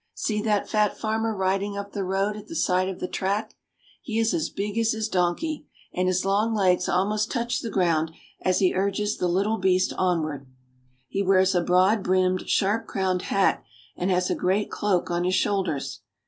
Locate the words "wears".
11.21-11.53